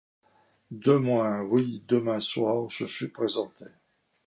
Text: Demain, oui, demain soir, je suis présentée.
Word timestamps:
Demain, 0.75 1.41
oui, 1.43 1.83
demain 1.87 2.19
soir, 2.19 2.67
je 2.71 2.87
suis 2.87 3.09
présentée. 3.09 3.69